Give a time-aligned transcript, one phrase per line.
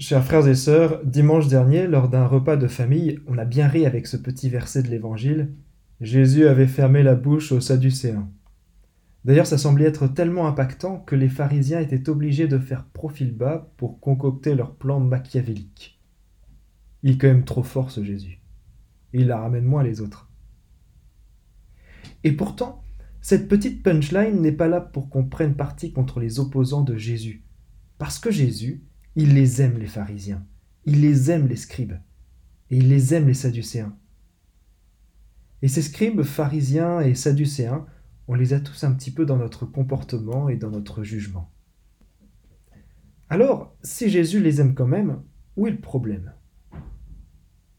[0.00, 3.84] Chers frères et sœurs, dimanche dernier, lors d'un repas de famille, on a bien ri
[3.84, 5.52] avec ce petit verset de l'Évangile.
[6.00, 8.30] Jésus avait fermé la bouche aux Sadducéens.
[9.24, 13.72] D'ailleurs, ça semblait être tellement impactant que les pharisiens étaient obligés de faire profil bas
[13.76, 16.00] pour concocter leur plan machiavélique.
[17.02, 18.40] Il est quand même trop fort ce Jésus.
[19.12, 20.30] il la ramène moins les autres.
[22.22, 22.84] Et pourtant,
[23.20, 27.42] cette petite punchline n'est pas là pour qu'on prenne parti contre les opposants de Jésus.
[27.98, 28.84] Parce que Jésus,
[29.16, 30.46] il les aime, les pharisiens.
[30.84, 31.98] Il les aime, les scribes.
[32.70, 33.96] Et il les aime, les sadducéens.
[35.62, 37.86] Et ces scribes, pharisiens et sadducéens,
[38.28, 41.50] on les a tous un petit peu dans notre comportement et dans notre jugement.
[43.30, 45.22] Alors, si Jésus les aime quand même,
[45.56, 46.32] où est le problème?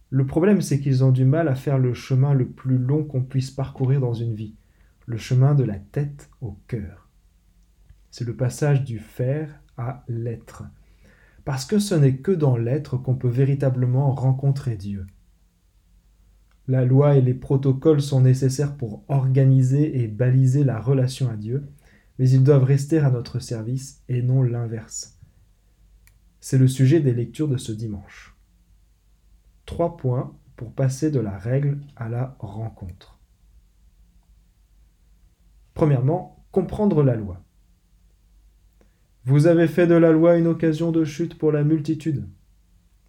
[0.09, 3.23] Le problème, c'est qu'ils ont du mal à faire le chemin le plus long qu'on
[3.23, 4.55] puisse parcourir dans une vie,
[5.05, 7.09] le chemin de la tête au cœur.
[8.09, 10.63] C'est le passage du faire à l'être
[11.49, 15.07] parce que ce n'est que dans l'être qu'on peut véritablement rencontrer Dieu.
[16.67, 21.67] La loi et les protocoles sont nécessaires pour organiser et baliser la relation à Dieu,
[22.19, 25.17] mais ils doivent rester à notre service et non l'inverse.
[26.39, 28.37] C'est le sujet des lectures de ce dimanche.
[29.65, 33.19] Trois points pour passer de la règle à la rencontre.
[35.73, 37.43] Premièrement, comprendre la loi.
[39.25, 42.27] Vous avez fait de la loi une occasion de chute pour la multitude.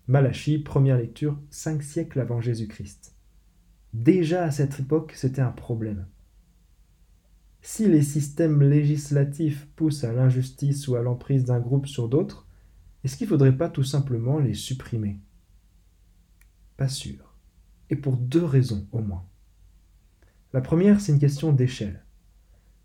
[0.09, 3.15] Malachie, première lecture, cinq siècles avant Jésus-Christ.
[3.95, 6.07] Déjà à cette époque, c'était un problème.
[7.63, 12.49] Si les systèmes législatifs poussent à l'injustice ou à l'emprise d'un groupe sur d'autres,
[13.05, 15.21] est-ce qu'il ne faudrait pas tout simplement les supprimer?
[16.77, 17.37] Pas sûr.
[17.89, 19.27] Et pour deux raisons au moins.
[20.53, 22.05] La première, c'est une question d'échelle.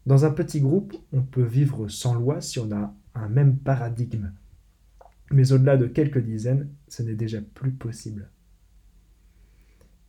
[0.06, 4.32] Dans un petit groupe, on peut vivre sans loi si on a un même paradigme.
[5.32, 8.30] Mais au-delà de quelques dizaines, ce n'est déjà plus possible.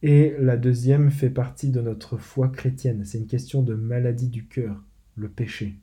[0.03, 3.05] Et la deuxième fait partie de notre foi chrétienne.
[3.05, 4.83] C'est une question de maladie du cœur,
[5.17, 5.77] le péché.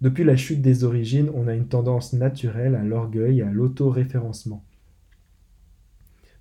[0.00, 4.64] Depuis la chute des origines, on a une tendance naturelle à l'orgueil et à l'autoréférencement.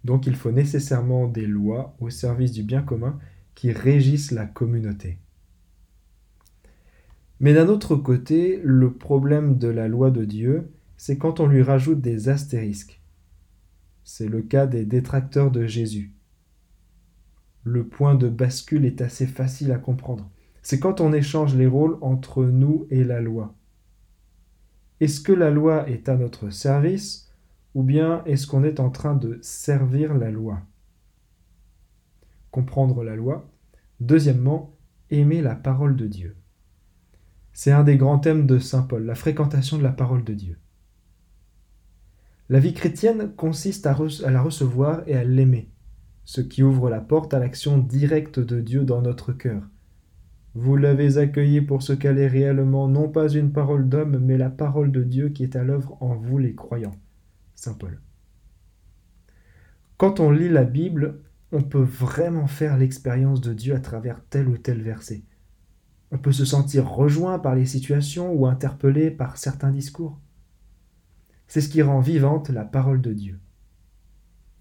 [0.04, 3.18] Donc il faut nécessairement des lois au service du bien commun
[3.56, 5.18] qui régissent la communauté.
[7.40, 11.62] Mais d'un autre côté, le problème de la loi de Dieu, c'est quand on lui
[11.62, 13.02] rajoute des astérisques.
[14.04, 16.14] C'est le cas des détracteurs de Jésus.
[17.64, 20.32] Le point de bascule est assez facile à comprendre.
[20.64, 23.54] C'est quand on échange les rôles entre nous et la loi.
[25.02, 27.30] Est-ce que la loi est à notre service
[27.76, 30.62] ou bien est-ce qu'on est en train de servir la loi?
[32.50, 33.52] Comprendre la loi.
[34.00, 34.76] Deuxièmement,
[35.12, 36.37] aimer la parole de Dieu.
[37.58, 40.60] C'est un des grands thèmes de Saint Paul, la fréquentation de la parole de Dieu.
[42.50, 43.98] La vie chrétienne consiste à,
[44.30, 45.72] la recevoir et à l'aimer,
[46.24, 49.64] ce qui ouvre la porte à l'action directe de Dieu dans notre cœur.
[50.54, 54.52] Vous l'avez accueilli pour ce qu'elle est réellement, non pas une parole d'homme, mais la
[54.52, 57.00] parole de Dieu qui est à l'œuvre en vous les croyants.
[57.56, 58.00] Saint Paul.
[59.98, 64.48] Quand on lit la Bible, on peut vraiment faire l'expérience de Dieu à travers tel
[64.48, 65.24] ou tel verset.
[66.12, 70.20] On peut se sentir rejoint par les situations ou interpellé par certains discours.
[71.48, 73.40] C'est ce qui rend vivante la parole de Dieu.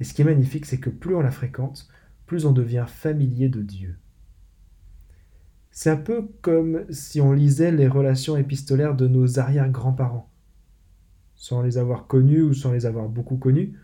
[0.01, 1.89] Et ce qui est magnifique, c'est que plus on la fréquente,
[2.27, 3.97] plus on devient familier de Dieu.
[5.71, 10.31] C'est un peu comme si on lisait les relations épistolaires de nos arrière-grands-parents.
[11.35, 13.75] Sans les avoir connus ou sans les avoir beaucoup connus,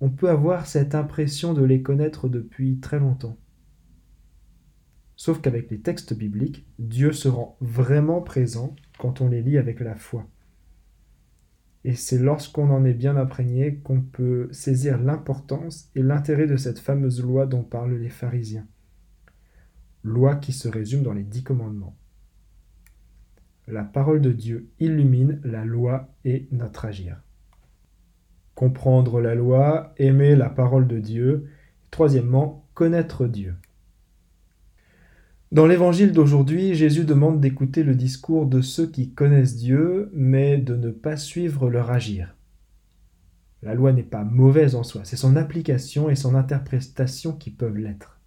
[0.00, 3.36] on peut avoir cette impression de les connaître depuis très longtemps.
[5.20, 9.80] Sauf qu'avec les textes bibliques, Dieu se rend vraiment présent quand on les lit avec
[9.80, 10.26] la foi.
[11.84, 16.78] Et c'est lorsqu'on en est bien imprégné qu'on peut saisir l'importance et l'intérêt de cette
[16.78, 18.66] fameuse loi dont parlent les pharisiens.
[20.04, 21.98] Loi qui se résume dans les dix commandements.
[23.68, 27.20] La parole de Dieu illumine la loi et notre agir.
[28.54, 31.50] Comprendre la loi, aimer la parole de Dieu.
[31.90, 33.54] Troisièmement, connaître Dieu.
[35.52, 40.76] Dans l'évangile d'aujourd'hui, Jésus demande d'écouter le discours de ceux qui connaissent Dieu, mais de
[40.76, 42.36] ne pas suivre leur agir.
[43.62, 47.76] La loi n'est pas mauvaise en soi, c'est son application et son interprétation qui peuvent
[47.76, 48.20] l'être.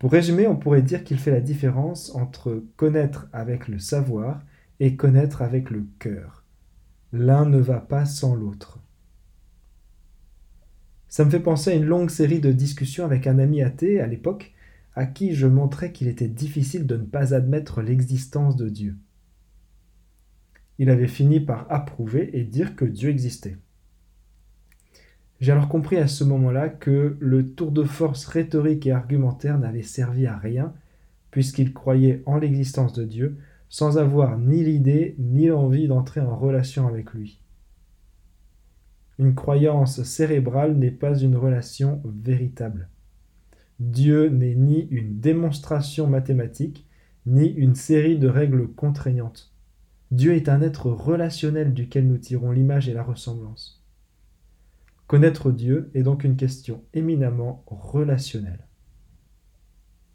[0.00, 4.42] Pour résumer, on pourrait dire qu'il fait la différence entre connaître avec le savoir
[4.80, 6.42] et connaître avec le cœur.
[7.12, 8.80] L'un ne va pas sans l'autre.
[11.08, 14.08] Ça me fait penser à une longue série de discussions avec un ami athée à
[14.08, 14.52] l'époque
[14.94, 18.96] à qui je montrais qu'il était difficile de ne pas admettre l'existence de Dieu.
[20.78, 23.56] Il avait fini par approuver et dire que Dieu existait.
[25.40, 29.82] J'ai alors compris à ce moment-là que le tour de force rhétorique et argumentaire n'avait
[29.82, 30.74] servi à rien,
[31.30, 33.38] puisqu'il croyait en l'existence de Dieu,
[33.68, 37.40] sans avoir ni l'idée ni l'envie d'entrer en relation avec lui.
[39.18, 42.88] Une croyance cérébrale n'est pas une relation véritable.
[43.80, 46.86] Dieu n'est ni une démonstration mathématique,
[47.24, 49.54] ni une série de règles contraignantes.
[50.10, 53.82] Dieu est un être relationnel duquel nous tirons l'image et la ressemblance.
[55.06, 58.66] Connaître Dieu est donc une question éminemment relationnelle.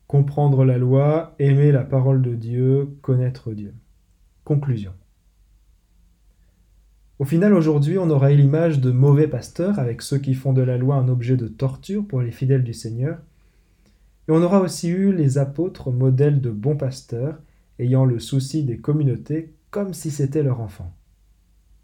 [0.06, 3.74] Comprendre la loi, aimer la parole de Dieu, connaître Dieu.
[4.44, 4.94] Conclusion.
[7.18, 10.62] Au final, aujourd'hui, on aura eu l'image de mauvais pasteurs, avec ceux qui font de
[10.62, 13.18] la loi un objet de torture pour les fidèles du Seigneur.
[14.28, 17.40] Et on aura aussi eu les apôtres, modèles de bons pasteurs,
[17.80, 20.94] ayant le souci des communautés comme si c'était leur enfant.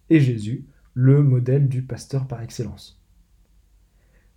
[0.10, 3.02] Et Jésus, le modèle du pasteur par excellence.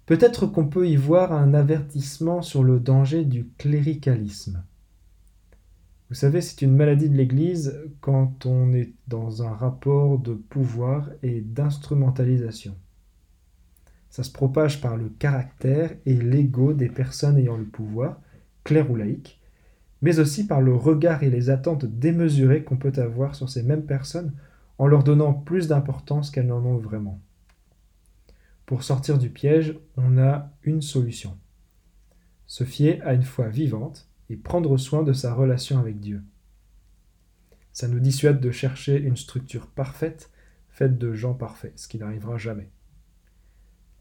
[0.07, 4.63] Peut-être qu'on peut y voir un avertissement sur le danger du cléricalisme.
[6.11, 11.09] Vous savez, c'est une maladie de l'Église quand on est dans un rapport de pouvoir
[11.23, 12.77] et d'instrumentalisation.
[14.15, 18.21] Ça se propage par le caractère et l'ego des personnes ayant le pouvoir,
[18.63, 19.41] clair ou laïque,
[20.03, 23.87] mais aussi par le regard et les attentes démesurées qu'on peut avoir sur ces mêmes
[23.87, 24.33] personnes
[24.79, 27.21] en leur donnant plus d'importance qu'elles n'en ont vraiment.
[28.67, 31.37] Pour sortir du piège, on a une solution.
[32.47, 36.23] Se fier à une foi vivante et prendre soin de sa relation avec Dieu.
[37.73, 40.31] Ça nous dissuade de chercher une structure parfaite,
[40.69, 42.71] faite de gens parfaits, ce qui n'arrivera jamais.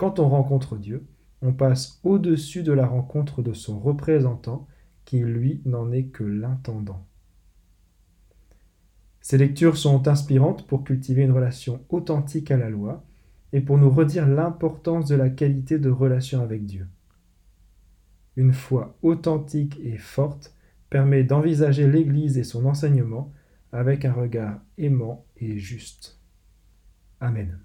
[0.03, 1.07] Quand on rencontre Dieu,
[1.41, 4.67] on passe au-dessus de la rencontre de son représentant,
[5.05, 7.07] qui lui n'en est que l'intendant.
[9.21, 13.05] Ces lectures sont inspirantes pour cultiver une relation authentique à la loi,
[13.53, 16.85] et pour nous redire l'importance de la qualité de relation avec Dieu.
[18.35, 20.53] Une foi authentique et forte
[20.89, 23.31] permet d'envisager l'Église et son enseignement
[23.71, 26.19] avec un regard aimant et juste.
[27.21, 27.57] Amen.